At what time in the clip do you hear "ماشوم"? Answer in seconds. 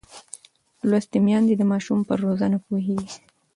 1.71-1.99